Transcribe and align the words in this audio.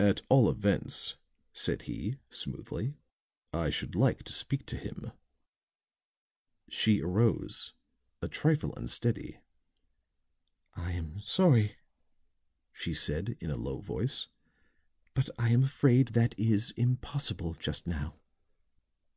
"At 0.00 0.22
all 0.28 0.50
events," 0.50 1.14
said 1.52 1.82
he, 1.82 2.18
smoothly, 2.28 2.96
"I 3.52 3.70
should 3.70 3.94
like 3.94 4.24
to 4.24 4.32
speak 4.32 4.66
to 4.66 4.76
him." 4.76 5.12
She 6.68 7.00
arose 7.00 7.72
a 8.20 8.26
trifle 8.26 8.74
unsteady. 8.76 9.38
"I 10.74 10.90
am 10.90 11.20
sorry," 11.20 11.76
she 12.72 12.92
said 12.92 13.36
in 13.38 13.50
a 13.52 13.56
low 13.56 13.78
voice, 13.78 14.26
"but 15.14 15.30
I 15.38 15.50
am 15.50 15.62
afraid 15.62 16.08
that 16.14 16.36
is 16.36 16.72
impossible, 16.72 17.54
just 17.54 17.86
now." 17.86 18.18